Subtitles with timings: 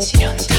[0.00, 0.49] 지련지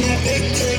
[0.00, 0.77] can't take.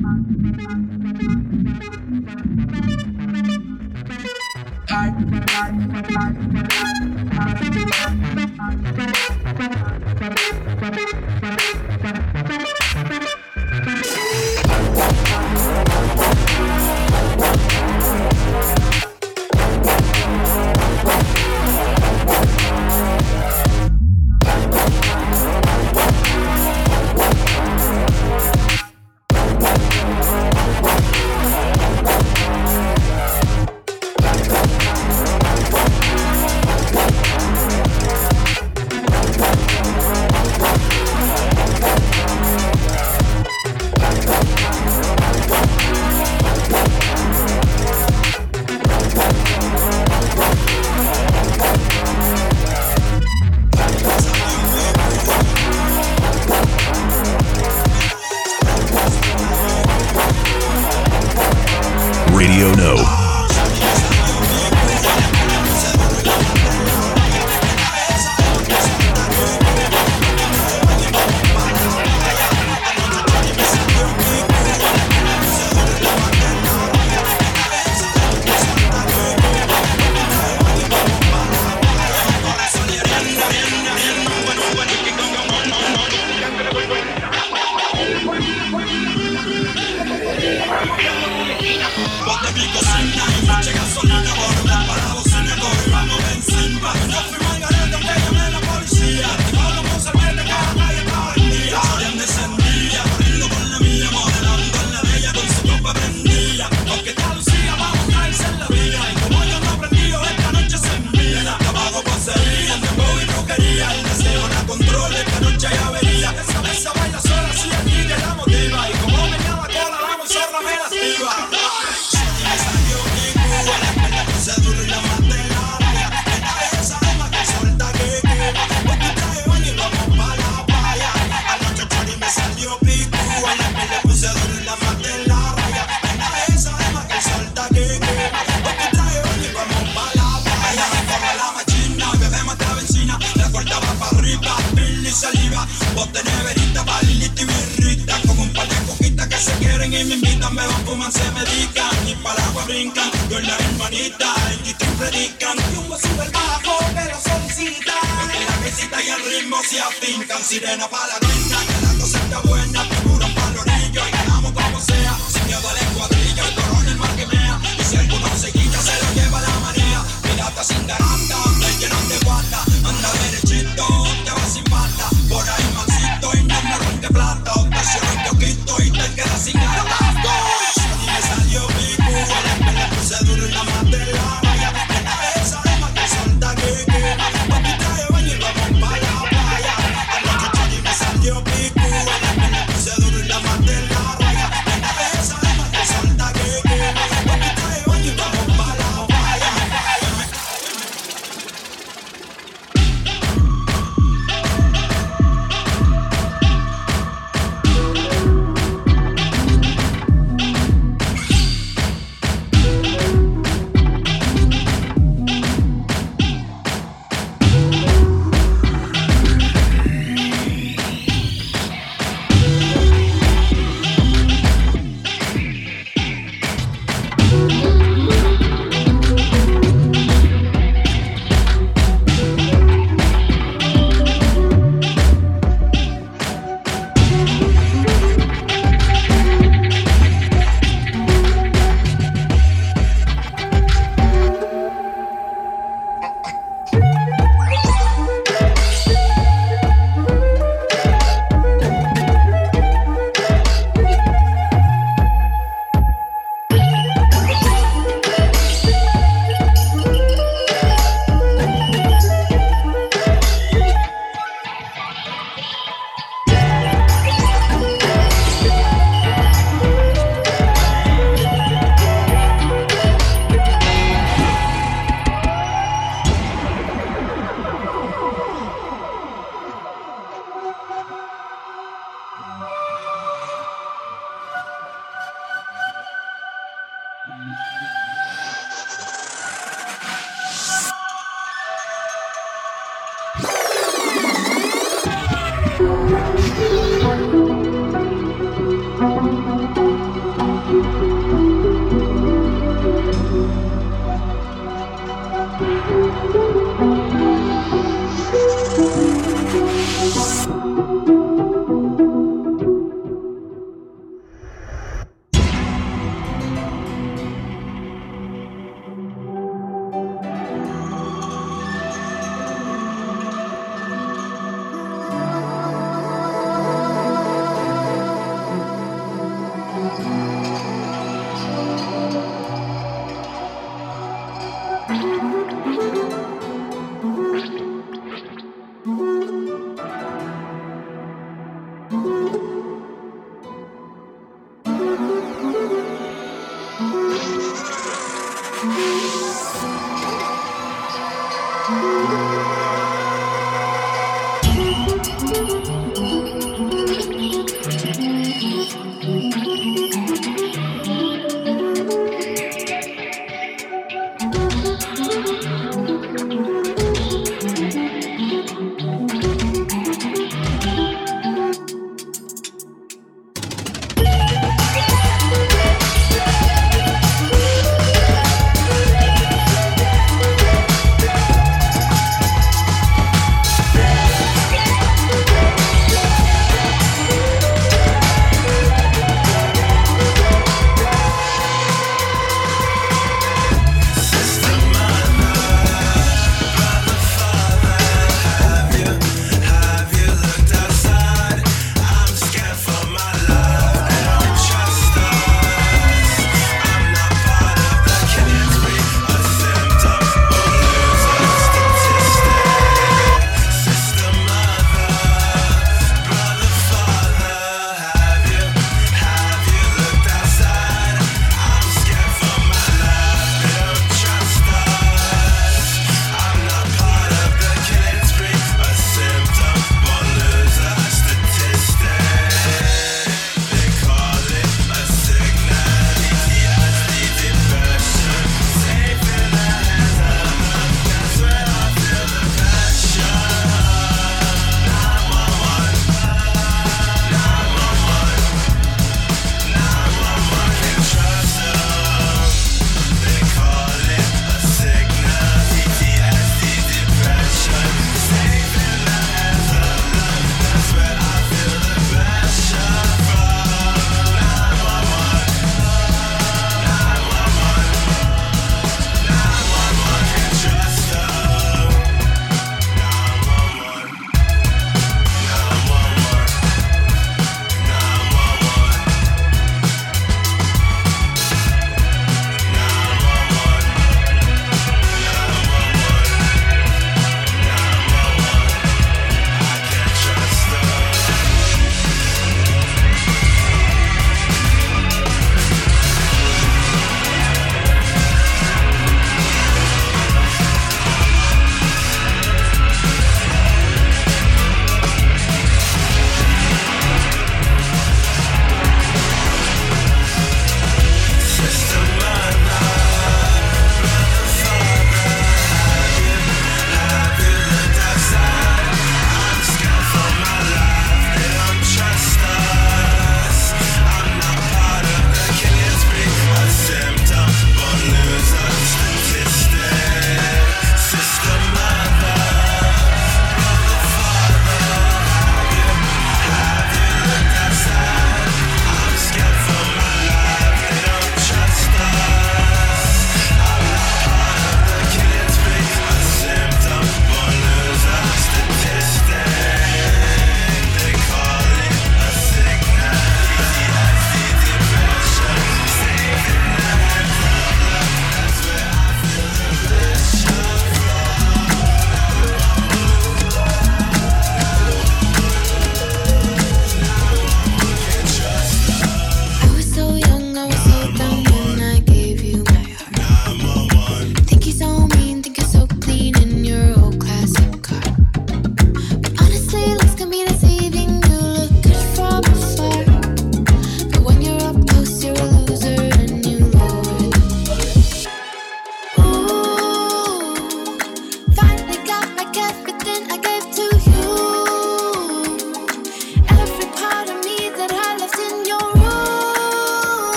[0.00, 0.22] Bye.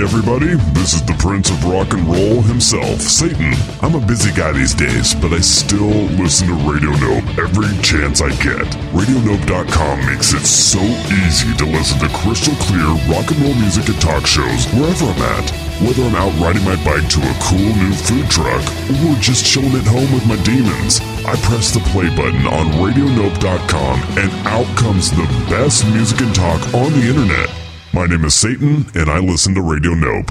[0.00, 3.52] Everybody, this is the Prince of Rock and Roll himself, Satan.
[3.84, 8.24] I'm a busy guy these days, but I still listen to Radio Nope every chance
[8.24, 8.64] I get.
[8.96, 10.80] RadioNope.com makes it so
[11.28, 15.20] easy to listen to crystal clear rock and roll music and talk shows wherever I'm
[15.36, 15.52] at.
[15.84, 18.64] Whether I'm out riding my bike to a cool new food truck
[19.04, 23.96] or just chilling at home with my demons, I press the play button on RadioNope.com
[24.16, 27.59] and out comes the best music and talk on the internet.
[27.92, 30.30] My name is Satan, and I listen to Radio Nope.